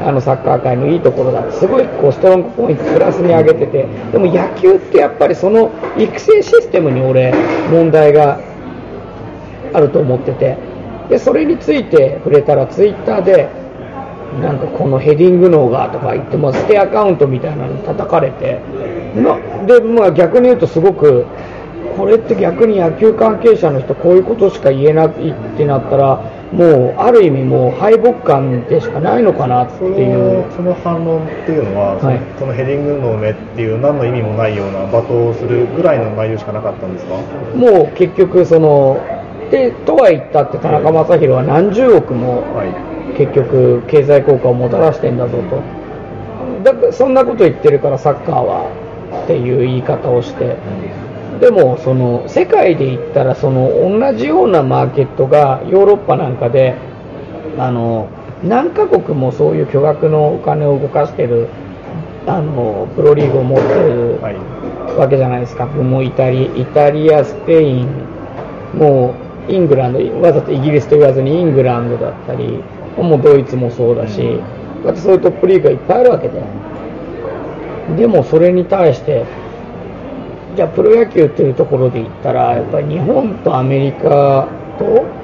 [0.00, 1.52] あのサッカー界のいいところだ。
[1.52, 3.86] すごいこうストロングポイントプラスに上げてて。
[4.12, 7.34] でも野球ってやっぱりその育成システムに俺
[7.70, 8.40] 問題が
[9.74, 10.69] あると思ってて。
[11.10, 13.48] でそれについて触れたらツイッターで
[14.40, 18.60] なんかこのヘディング脳がとか言っても捨てアカウントみたいなの叩かれて
[19.16, 21.26] なで、まあ、逆に言うとすごく
[21.96, 30.46] これって逆に野球関係者の人こういうことしか言えないってなったらもうある意味もう敗北感でしかないのかなってそいう。
[30.46, 32.18] のその反論っていうのは、はい。
[32.40, 37.14] このヘディングの目っていう何の意味もないような罵倒をするぐらいの内容しかなかったんですか
[37.54, 38.98] もう結局その
[39.50, 42.90] でとは言ったって田中将大は何十億もはい。
[43.16, 45.60] 結局経済効果をもたらしてんだぞと。
[46.64, 48.70] だからそんなこと言ってるからサッカーは
[49.24, 50.56] っていう言い方をして。
[51.40, 56.74] でもその世界で言ったらその同じようなマーケットがヨーロッパなんかで
[57.58, 58.08] あの
[58.44, 61.48] 何カ国もそういう巨額のお金を動かしてる
[62.26, 64.36] あのプロリーグを持ってるはい。
[64.96, 67.86] わけじゃないですか、もうイタリイタリア、スペイン、
[68.74, 72.62] もうイングランド、わざとイギリスと言わずにイングランドだったり、
[72.96, 74.40] もうドイツもそうだし、
[74.84, 76.42] だってそういうトップリーグがいっぱいあるわけで、
[77.96, 79.24] でもそれに対して、
[80.56, 85.20] じゃあプロ野球っていうところで言ったら、やっぱり日本とアメリカと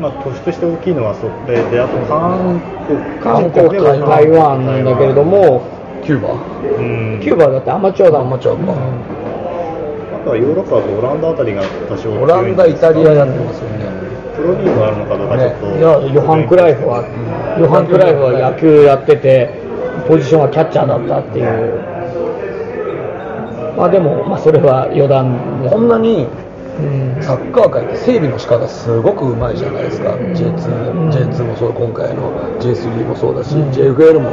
[0.00, 5.66] まあ、都市として大きいのはそれで、あと韓国、韓国台湾なんだけれども、
[6.04, 6.34] キューバ。
[6.34, 6.82] う
[7.18, 8.62] ん、キューバだってアマチュアだアマチュアか
[10.18, 13.86] あとはヨーロッパだとオランダあたりが多少オランダ、イタリアやってますよね。
[14.36, 17.02] プロリーグがあるのかどうかちょっと、いや、ヨハン・クライフは、
[17.58, 19.50] ヨハン・クライフは野球やってて、
[20.06, 21.46] ポジションはキャッチャーだったっていう。
[23.76, 25.38] まあでも、まあそれは余談。
[25.70, 26.26] こんなに
[26.78, 27.22] うん。
[27.22, 34.30] サッカー界って整備の仕方すごくうまいじゃないですか、J2, J2 もそう、今回の J3 もそうだし、JFL も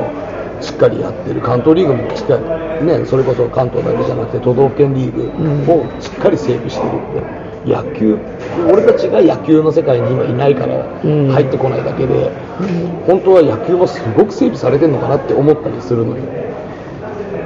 [0.61, 2.37] しっかりやってる、関東リーグもしっか
[2.81, 8.17] り、ね、それこそ関東だけじゃなくて、都道府県リーグをしっかり整備してるって、野球、
[8.71, 11.29] 俺たちが野球の世界に今いないからうん。
[11.31, 12.31] 入ってこないだけで、
[13.07, 16.21] 本当は野球もすごく整備されてるのかなって思ったりするのに、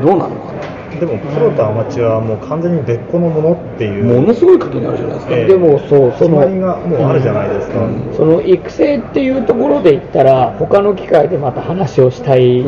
[0.04, 0.59] どうなのかな。
[0.98, 5.36] でもプロとアマチュアはもう完全に別個のものっていう、ものすごい垣根あるじゃないですか。
[5.36, 7.88] ええでもそう、そのがもうあるじゃないですか。
[8.16, 12.64] その育成っていうところで言ったら、他の機会でまた話をしたい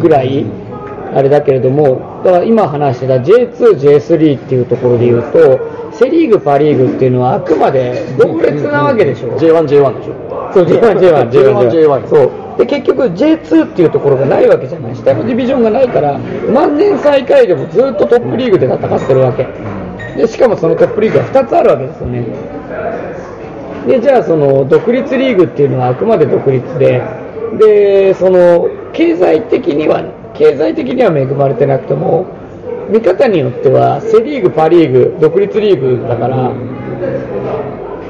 [0.00, 0.46] ぐらい、
[1.14, 5.60] あれだけれども、だから今話してた J2、J3 っていうところで言うと、
[5.92, 9.28] セ・リーグ、パ・リーグっていうのはあくまで同列なわけでしょ。
[9.38, 10.50] J1、J1 でしょ。
[10.52, 12.43] そう J1、J1、J1 J1 そう。
[12.56, 14.96] で、結局 J2 っていうところがないわけじゃない。
[14.96, 16.18] 下のディビジョンがないから、
[16.52, 19.46] 万年最下位でもずっとトップリーグで戦ってるわけ。
[20.16, 22.26] で、しかもそのトップリーグが2つあるわけですよね。
[23.86, 27.02] で、じゃあその独立リーグっていうのはあくまで独立で、
[27.58, 30.02] で、その経済的には、
[30.34, 32.26] 経済的には恵まれてなくても、
[32.88, 36.52] 見方によってはセ・リーグ、パ・リーグ、独立リーグだから、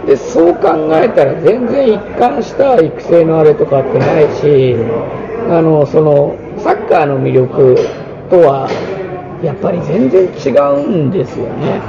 [0.07, 4.77] でそう考えたら全然一貫した育成のあれとかってないし
[5.51, 7.77] あのそのサッカーの魅力
[8.31, 8.69] とは
[9.43, 11.81] やっぱり全然違うんですよね。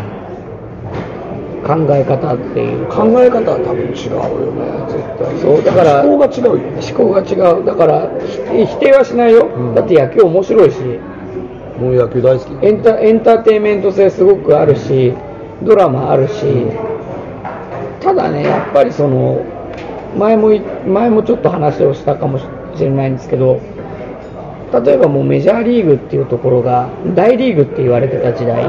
[1.65, 2.85] 考え方っていう。
[2.87, 5.39] 考え方は多分違うよね、絶対。
[5.39, 6.79] そうだから思考が違うよね。
[6.79, 7.65] 思考が違う。
[7.65, 8.09] だから
[8.53, 10.77] ひ否定はしないよ、だって野球面白いし。
[11.79, 12.65] もう野球大好き。
[12.65, 15.13] エンタエンターテインメント性すごくあるし
[15.63, 16.67] ドラマあるし
[18.05, 19.43] ただねやっぱりその
[20.15, 20.49] 前も
[20.87, 22.45] 前もちょっと話をしたかもし
[22.79, 23.59] れないんですけど
[24.83, 28.63] 例えばもうメジャーリーグっていうところが大リーグって言われてた時代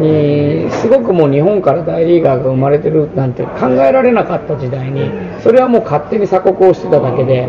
[0.00, 5.08] にすごくもう日本から大リーガーが生まれてるなんて考えられなかった時代に
[5.40, 7.48] それはもう勝手に鎖国をしてただけで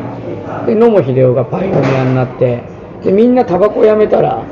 [0.67, 2.61] で野茂英雄がパイオニアになって
[3.03, 4.45] でみんなタバコやめたら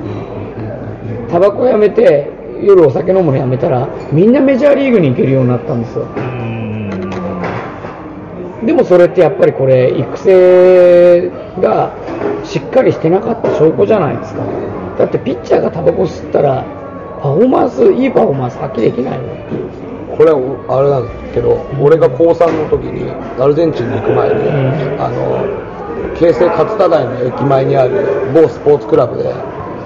[1.29, 6.05] タバコやめて夜お酒飲むのやめたらみんなメジャーリーグに行けるようになったんですよ。
[8.65, 11.91] でもそれってやっぱりこれ育成が
[12.43, 14.43] しっかりしてなかった証拠じゃないですか。
[14.99, 16.63] だってピッチャーがタバコ吸ったら
[17.21, 19.21] パフォーマンスいいパフォーマンス発揮できないよ。
[20.15, 20.37] これは
[20.69, 23.09] あれなんですけど、俺が高3の時に
[23.41, 24.35] アルゼンチンに行く前に、
[24.99, 25.41] あの
[26.15, 29.33] 京成勝田台の駅前にある某スポーツクラブで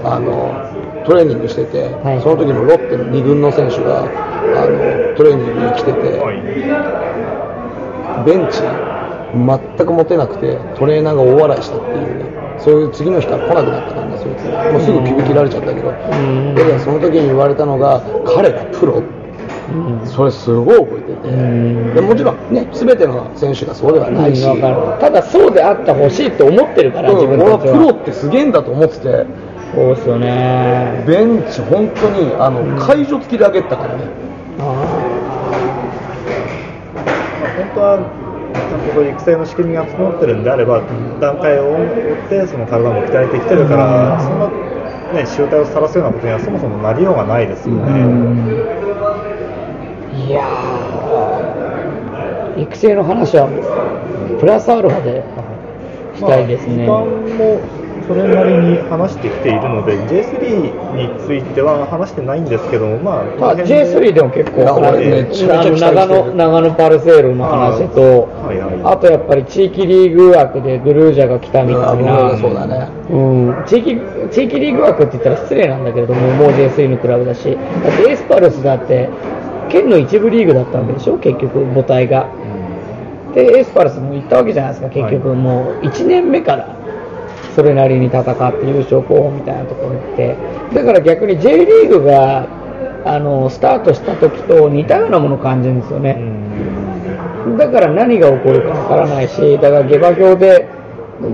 [0.04, 0.75] あの
[1.06, 2.22] トレーニングしてて、はい。
[2.22, 6.22] その時のロッテの2軍の選手があのトレーニングに来てて、
[8.26, 8.62] ベンチ
[9.36, 16.56] 全く持てなくてトレーナーが大笑いしたっていうねそういう次の日から来なくなったからねそいつもうすぐ首切られちゃったけど、ん。
[16.56, 19.04] でその時に言われたのが彼がプロ。
[20.06, 21.96] それすごい覚えてて、ん。
[21.96, 24.44] でもちろんね全ての選手がそうではないし、
[25.00, 29.26] ただそうであってほしいって思ってるから自分たちはプロってすげえんだと思ってて
[29.76, 31.04] そうですよね。
[31.06, 34.04] ベンチ本当にあの会場付きで上げてたからね、
[34.58, 34.68] 本
[37.76, 38.00] 当は
[38.96, 40.82] こう育成の仕組みが整ってるんであれば、
[41.20, 41.88] 段階を追っ
[42.30, 44.40] てその体も鍛えてきてるから、そん。
[44.40, 44.48] な、
[45.20, 47.92] ね、集体を晒すようなことにはそもそもなりようがないですよね。
[50.16, 53.50] いやー、育成の話は
[54.40, 55.22] プラスアルファで
[56.16, 56.88] したいですね。
[56.88, 57.60] まあ、時間も
[58.08, 72.88] それなりに話してきているので、J3 については話してないんですけども、まあ、まあ、J3 でも結構、あの長野長野パルセールの話と、はいはいあとやっぱり地域リーグ枠でグルージャが来たみたいな、そうだね。
[73.10, 74.00] うん、地域
[74.32, 79.10] 地域リーグ枠って言ったら失礼なんだけれども、もう J3 のクラブだし、だってエスパルスだって、
[79.70, 82.30] 県の一部リーグだったわけでしょ、結局、母体が。
[83.34, 85.38] で、エスパルスも行ったわけじゃないですか、結局、はい。
[85.38, 86.85] もう1年目から、
[87.56, 90.36] それなりに戦って優勝候補みたいなところに行って、
[90.74, 92.48] だから逆に J リーグが
[93.06, 96.14] あのスタートした時と似たようなものを感じるんですようね。
[96.14, 100.68] んだから何が起こるかわからないし、だから下馬評で、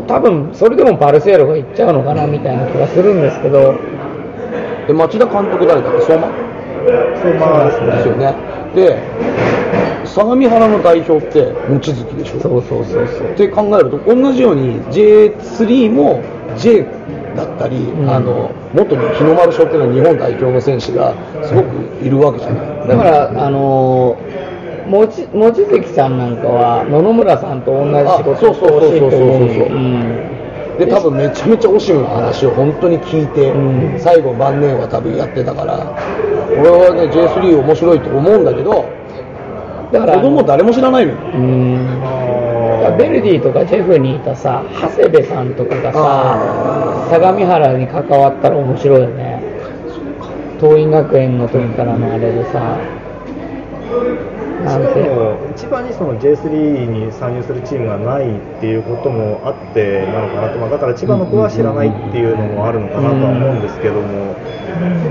[0.07, 3.73] 多分それでもパルセーロが行っちゃうのかなみたいな気がするんですけど、
[4.87, 6.01] で、町田監督誰だっけ？
[6.01, 6.27] 相馬？
[7.21, 8.25] そうまあですよね。
[8.25, 8.35] ね。
[8.75, 8.97] で、
[10.13, 12.39] 相模原の代表って望月でしょ？
[12.41, 13.31] そうそうそうそう。
[13.31, 16.21] って考えると同じように J3 も
[16.57, 16.85] J
[17.35, 18.09] だったり、ん。
[18.09, 21.67] あの元に日の丸賞っていうのは日本代表の選手がすごく
[22.05, 22.87] いるわけじゃない。
[22.87, 29.07] だから、あのー、もち望月さんなんかは野々村さんと同じ仕事をしてほしいと思う。
[29.07, 29.79] あそうそうそうそうそうう。
[29.79, 30.77] ん。
[30.79, 33.99] で多分めちゃめちゃオシムの話を本当に聞いて、うん。
[33.99, 35.95] 最後晩年は多分やってたから
[36.51, 38.89] 俺はね J3 面白いと思うんだけど
[39.91, 41.17] だから子供誰も知らないのよ。
[41.33, 42.97] うん。
[42.97, 49.41] ベルディとかジェフにいたさ長谷部さんとかがさあ相模原に関わったら面白いよね。
[50.59, 52.77] 桐蔭学園の時からのあれでさ。
[54.63, 55.01] なんて。
[55.09, 64.35] も一番にその J3 に参入するチームがないっていうこともあってなのかなと、まあ、だから千葉の子は知らないっていうのもあるのかなとは思うんですけども、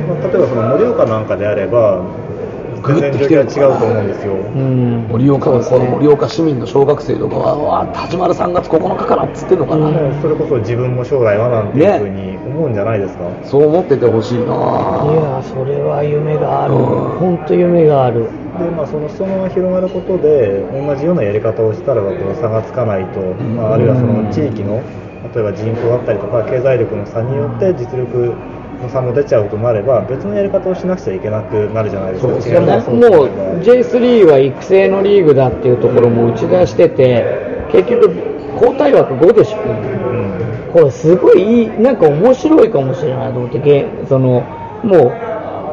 [0.09, 2.05] まあ例えばその盛岡なんかであれば、
[2.83, 4.35] 全然状況は違うと思うんですよ。
[4.35, 5.09] うん。
[5.09, 13.25] 盛岡のそうですね盛岡市民の小学生とかはわあ始まる3月9日からっつってんのかな、もうそれこそ自分も将来はなんていうふうに思うんじゃないですか。
[13.45, 14.45] そう思っててほしいな。
[14.45, 16.75] いやそれは夢がある。
[16.75, 16.81] うん。
[17.19, 18.29] 本当夢がある。
[18.59, 23.21] でまあ、その裾野が広がることで同じようなやり方をしたらばこう差がつかないと、
[23.57, 24.83] まあ、あるいはその地域の
[25.33, 28.35] 例えば人口だったりとか経済力の差によって実力
[28.81, 32.33] の差も出ちゃうとなれば別のやり方をしなくちゃいけなくなるじゃないですか。
[32.41, 33.29] でももう
[33.61, 37.25] J3 は育成のリーグだっていうところも打ち出してて
[37.73, 38.11] 結局
[38.55, 39.59] 交代枠5でしょ。
[39.59, 40.73] うん。
[40.73, 44.41] これすごいいいなんか面白いかもしれないと思ってゲその
[44.83, 45.13] もう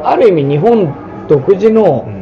[0.04, 0.94] ある意味日本
[1.28, 2.18] 独自のうん。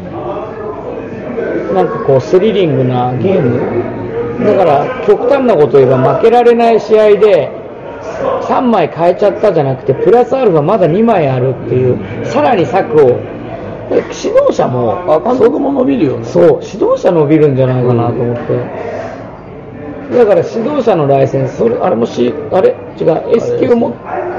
[1.75, 3.97] なんかこうスリリングなゲーム。
[4.45, 7.51] だから極端なこと言えば負けられない試合で
[8.43, 13.19] 3枚変えちゃったじゃなくてプラスアルファまだ2枚あるっていうさらに策を。
[13.89, 16.25] 指導者もあ監督も伸びるよね。
[16.25, 18.43] そう指導者伸びるんじゃないかなと思って。
[20.17, 22.75] だから指導者のライセンスそれあれもしあれ？
[23.01, 23.93] 違う S 級持っ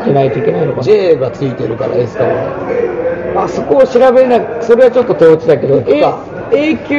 [0.04, 0.84] てないといけないのかな。
[0.84, 6.04] J がついてるから S からあそこを調べなそれはちょっと手落ちだけど A,
[6.52, 6.96] A 級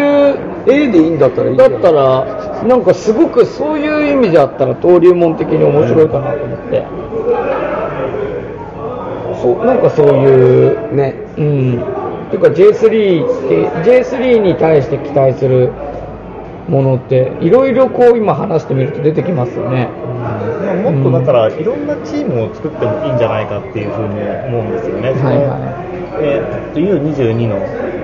[0.72, 6.86] A でいいんだったらいいだったらなんかすごくそういう意味であったら登竜門的に面白いかなと思って。
[9.40, 11.14] そうなんかそういうね。
[11.36, 11.82] うん。
[12.28, 15.72] っていうか J3 って J3 に対して期待する
[16.68, 19.88] ものっていろいろこう今話してみると出てきますよね。
[20.18, 25.10] まあ、もっとだからいろんなチームを作ってもいいんじゃないかっていうふうに思うんですよね。
[25.10, 25.88] はいはい。
[26.20, 27.97] えーっと U22 の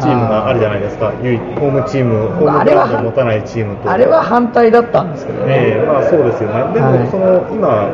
[0.00, 1.10] チームがあるじゃないですか。
[1.10, 3.90] ホームチーム、ホームグラウンドを持たないチームと。
[3.90, 6.74] あれは反対だったんですけどね、ええまあそうですよね。
[6.74, 7.92] でも、はいその今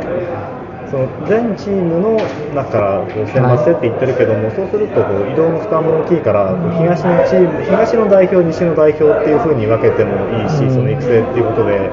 [0.87, 2.17] その全チームの
[2.55, 11.91] 中からこう選抜制って言ってるけども、そうするとこう移動の負担も大きいから、東のチーム東の代表、西の代表っていう風に分けてもいいし、うんその育成っていうことで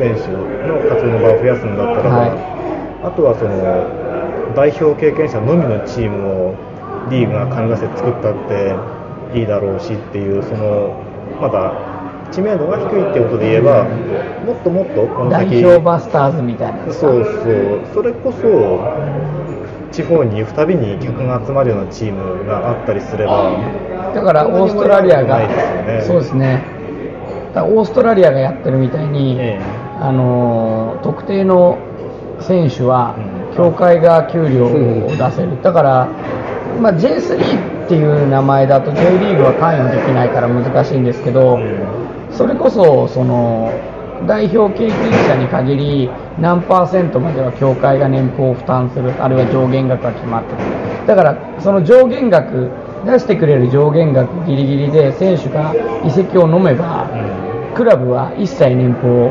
[0.00, 2.52] 選手の活動の場を増やすんだったらば、はい
[3.02, 6.54] あとはその代表経験者のみのチームを
[7.10, 8.76] リーグが考えて作ったって
[9.34, 10.94] いいだろうしっていうその
[11.40, 11.72] まだ
[12.30, 18.80] 知名度が低いっていうことで言えば、もっともっとこの代先表バスターズみたいなそうそう、それこそ
[19.92, 23.52] 地方に行くたびに客が集まるようなチームがあったりすれば、
[24.14, 25.40] だからオーストラリアが
[26.06, 26.64] そうですね。
[27.54, 29.60] オーストラリアがやってるみたいに、ええ。
[30.00, 31.76] あのー特定の
[32.40, 33.56] 選手はうん。
[33.56, 36.08] 協会が給料を出せる、だから、
[36.80, 41.58] まあ、J3 っていう名前だと J リーグは関与できないから難しいんですけど、
[42.30, 43.72] それこそその
[44.26, 46.10] 代表経験者に限り
[46.40, 50.58] 何パーセントまでは協会が年俸を負担するあるいは上限額が決まってる。
[51.06, 52.70] だからその上限額
[53.04, 55.74] 出してくれる上限額ギリギリで選手が
[56.04, 57.10] 移籍を飲めば、
[57.74, 59.30] クラブは一切年俸を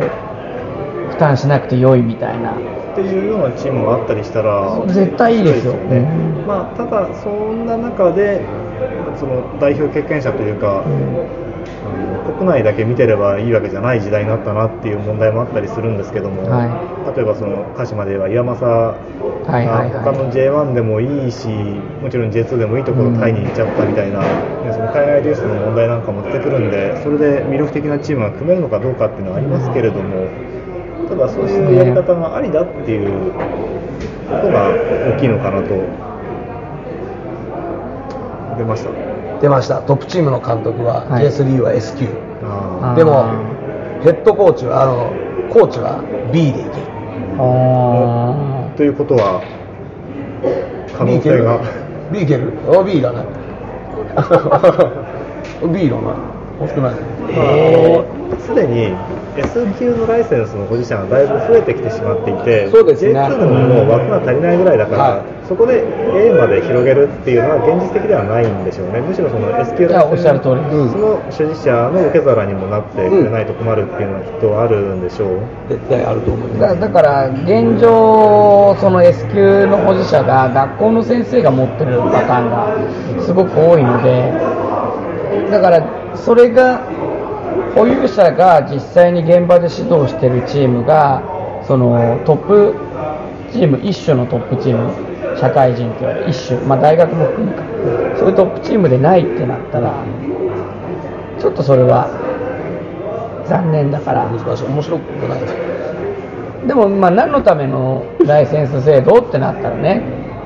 [1.10, 2.54] 負担しなくて良いみたいな。
[2.92, 5.74] っていうようなチームがあったりしたら絶対いいですよ。
[5.74, 8.42] ねうんまあ、ただ、そんな中で
[9.20, 20.04] その代表経験者というか、あの国内だけ見てればいいわけじゃない時代になったなっていう問題もあったりするんですけども、は例えばその鹿島では岩政はいはいはい。
[20.04, 21.48] 他の J1 でもいいし、
[22.02, 30.28] もちろん J2 でもいいところタイに行っちゃったみたいな、ねその海外流出の問題なんかも出てくるんで、それで魅力的なチームが組めるのかどうかっていうのはありますけれども、
[31.12, 33.40] ただそういうやり方がありだっていうこ
[34.42, 34.70] とが
[35.16, 35.68] 大きいのかなと。
[38.58, 38.90] 出ました。
[39.42, 39.82] 出ました。
[39.82, 41.26] トップチームの監督は、はい。
[41.26, 42.06] J3 は S 級
[42.44, 42.96] ああー。
[42.96, 43.26] でも
[44.04, 45.12] ヘッドコーチはあの
[45.52, 46.02] コーチは
[46.32, 46.70] B でいけ。
[47.38, 48.78] あー。
[48.78, 49.42] ということは、
[50.98, 51.60] 可能性が。
[52.12, 52.80] B いける？B いける？
[52.80, 53.26] あ B だね
[55.74, 56.16] B だな
[56.60, 56.94] 欲しくない。
[57.32, 58.96] へすでに
[59.38, 63.20] S 級のライセンスの保持者がだいぶ増えてきてしまっていて、そうですね。
[63.20, 65.22] J2 でももう枠が足りないぐらいだから、はい。
[65.48, 70.62] そこで A まで広げるっていうのは現実的ではないんでしょうね、むしろその S 級いやおっしゃる通り。
[70.92, 75.40] その所持者の受け皿にもなってくれないと困るっていうのはきっとあるんでしょう。
[75.68, 76.80] 絶対あると思いーます。
[76.80, 84.32] だだから現状、その S 級の保持者が学校の先生が持ってるパターンがすごく多いので、
[85.52, 85.84] だから
[86.16, 86.82] それが
[87.76, 91.24] 保有者が実際に現場で指導してるチームが
[91.68, 92.76] そのトップ
[93.52, 97.64] チーム一種のトップチーム社会人って言われる一種、まあ、大学も含むか。
[98.18, 100.06] そういうトップチームでないってなったら
[101.40, 102.10] ちょっとそれは
[103.48, 104.30] 残念だから。
[104.30, 104.66] 難しい。
[104.66, 105.72] 面白くない。
[106.68, 110.04] でもまあ何のためのライセンス制度ってなったらね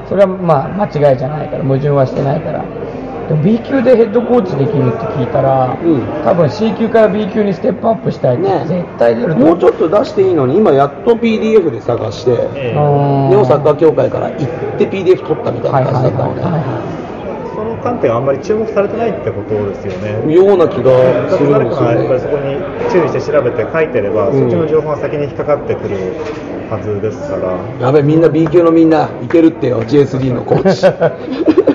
[0.08, 2.64] それはまあ間違いじゃないから矛盾はしてないから
[3.34, 6.01] B 級でヘッドコーチできるって聞いたら、うん。
[6.23, 8.65] 多分 C 級から B 級にステップアップしたいってね。
[8.67, 14.38] 絶対出るもうちょっと出していいのに今やっと PDF で探してえー日本サッカー協会から行っ
[14.78, 17.05] て PDF 取ったみたいな感じだったのね、はいはい
[17.55, 20.34] その観点はあんまり注目されてないってことですよね。
[20.34, 20.91] ような気が
[21.32, 22.03] するんですよね。
[22.03, 24.39] やっぱりそこに注意して調べて書いてれば、うん。
[24.41, 25.95] そっちの情報が先に引っかかってくる
[26.69, 27.55] はずですから。
[27.80, 30.84] やべみんな B 級のみんないけるってよ J3 のコーチ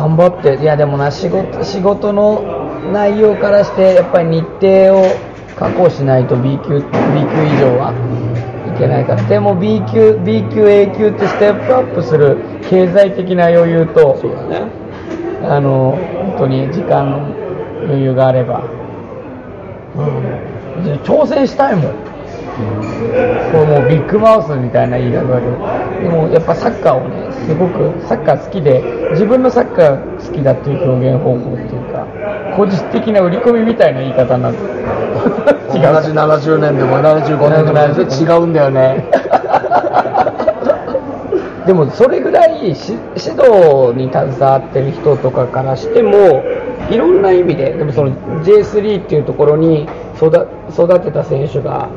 [0.00, 5.04] 頑張っていやでもな仕事仕事の内容からしてやっぱり日程を
[5.58, 7.92] 確保しないと B 級 B 級以上は
[8.74, 9.22] いけないから。
[9.28, 12.38] でも B 級 B 級 A 級ってステップアップする
[12.70, 14.72] 経済的な余裕とそうだね。
[15.44, 17.18] あの本当に時間の
[17.84, 18.64] 余裕があれば、
[19.96, 21.92] うん、挑戦したいもん、
[22.56, 22.62] こ
[23.58, 25.52] れもうビッグマウスみたいな言い方だけど
[26.02, 28.82] でもやっぱサッカーをねすごくサッカー好きで
[29.12, 32.06] 自分のサッカー好きだっていう表現方法っていうか
[32.56, 34.56] 個人的な売り込みみたいな言い方になる
[35.70, 37.78] 同じ70年でも75年でも
[38.36, 39.06] 違うんだよね。
[41.66, 46.42] でもそれぐらいし指導に携わってる人とかからしても
[46.90, 49.86] いろんな意味ででもその J3 っていうところに
[50.16, 51.88] 育育てた選手が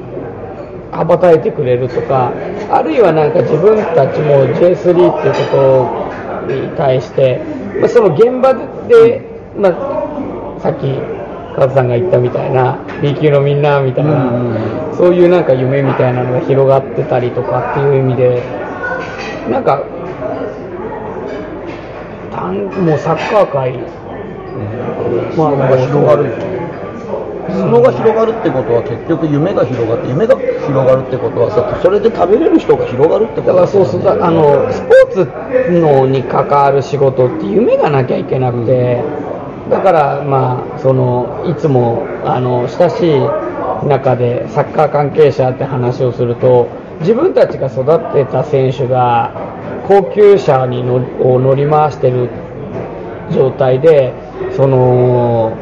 [0.93, 2.31] 羽ばたいてくれるとか
[2.69, 6.07] あるいはなんか自分たちも J3 っていうこ
[6.47, 7.41] とに対して、
[7.79, 8.53] まあ、その現場
[8.87, 9.21] で、
[9.57, 10.87] まあ、さっき
[11.55, 18.41] カズさんが言ったみたいな B 級のみんなみたいな、そういうなんか夢みたいなのが広がってたりとかっていう意味で
[19.49, 19.83] なんか
[22.51, 23.77] もうサッカー界、
[25.37, 26.52] まあ広がるよ
[27.49, 33.47] 裾野が広がるってことは結局夢が広がって夢が広がるってことはさそれで食べれる人が広がるってこと。
[33.47, 39.03] だからそうそうあのスポーツのに関わる仕事って夢がなきゃいけなくて、
[39.69, 43.19] だからまあそのいつもあの親しい
[43.87, 46.67] 中でサッカー関係者って話をすると
[46.99, 49.33] 自分たちが育ってた選手が
[49.87, 52.29] 高級車に乗を乗り回してる
[53.31, 54.13] 状態で
[54.55, 55.57] その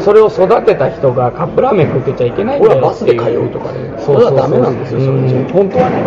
[0.00, 3.94] それを育てた人がカップラーメン食ってちゃいけないんだよ俺はバスで通うとかね。
[3.98, 4.34] そうそうそう。
[4.34, 6.04] それはダメなんですよそれじゃうん本当はね、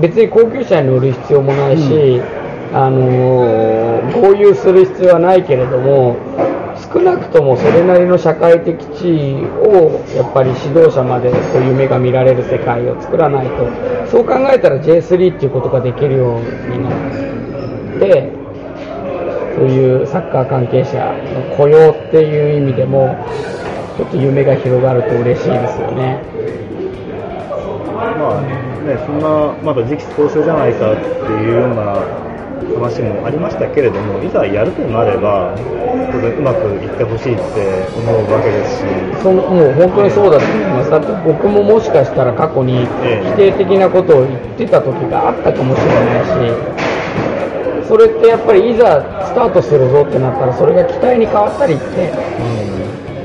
[0.00, 2.20] 別に高級車に乗る必要もないし、
[2.72, 6.16] あのー豪遊する必要はないけれども
[6.92, 13.66] 少なくともそれなりの社会的地位をやっぱり指導者までこう夢が見られる世界を作らないと
[14.10, 16.40] そう考えたら J3 っていうことができるよう
[16.70, 18.32] になって
[19.56, 20.98] そういうサッカー関係者
[21.34, 23.16] の雇用っていう意味でも
[23.96, 26.20] ちょっと夢が広がると嬉しいですよね。
[28.16, 31.00] まあね、そんなまだ時期尚早じゃないかって
[31.32, 32.04] いうような
[32.76, 35.54] 話もありましたけれども、いざやるとなれば、
[36.12, 37.42] 当然うまくいってほしいって
[37.96, 38.84] 思うわけですし、
[39.22, 40.90] そのもう本当にそうだと思います。
[40.90, 46.85] だって僕ももしかしたら過去にええ否定的なことを言ってた時があったかもしれないし、
[47.88, 52.12] それってやっぱりいざスタートするぞってなったら、それが期待に変わったりって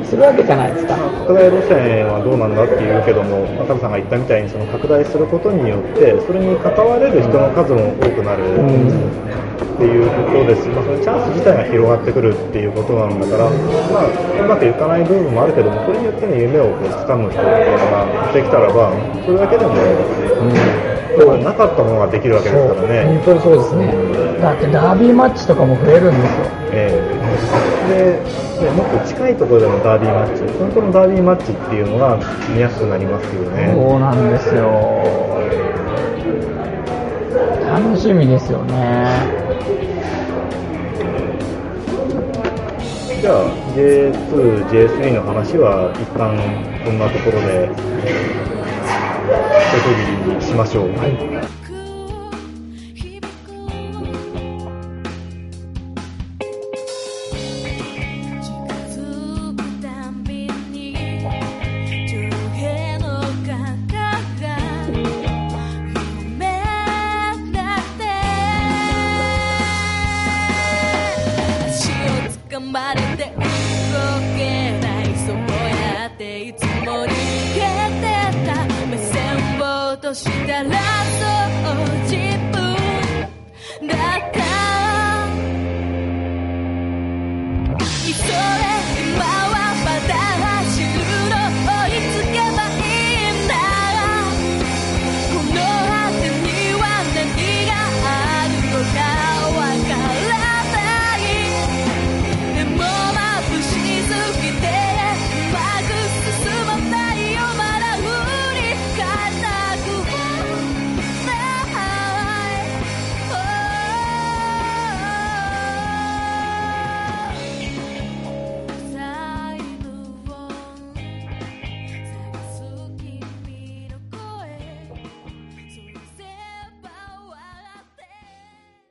[0.05, 0.95] するわけじゃないですか。
[1.25, 8.43] 拡大路線はどうなんだっていうけども、赤田さんが言ったみたいに、その拡大することによって、それに関われる人の数も多くなる。
[9.61, 18.93] っていうことです、まあ、そのチャンス自体が広がってくるっていうことなんだから、まあ、うまくいかない部分もあるけども、それによってね、夢をこう掴む人っていうのができたらば、
[19.25, 20.90] それだけでも、うん、
[21.43, 23.03] なかったものができるわけですからね。
[23.05, 23.93] 本当にそうですね。
[24.41, 26.45] だってダービーマッチとかも増えるんですよ。
[26.71, 27.21] ええ
[27.91, 32.17] ででもっと近いところでのダービーマッチ、本当のダービーマッチっていうのが
[32.53, 33.73] 見やすくなりますよね。
[33.75, 35.01] そうなんですよ。
[37.71, 39.07] 楽しみですよね。
[43.21, 43.45] じゃあ
[43.75, 46.35] J2、J3 の話は一旦
[46.83, 47.69] こんなところで
[49.71, 50.97] 一区切りにしましょう。
[50.99, 51.60] はい